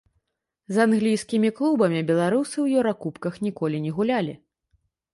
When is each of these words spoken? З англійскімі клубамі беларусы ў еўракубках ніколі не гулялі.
З 0.77 0.81
англійскімі 0.85 1.51
клубамі 1.59 2.01
беларусы 2.09 2.55
ў 2.55 2.83
еўракубках 2.83 3.41
ніколі 3.49 3.77
не 3.89 3.97
гулялі. 4.01 4.33